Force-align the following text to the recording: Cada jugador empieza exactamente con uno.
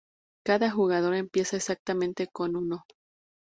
Cada 0.43 0.71
jugador 0.71 1.13
empieza 1.13 1.57
exactamente 1.57 2.25
con 2.25 2.55
uno. 2.55 2.85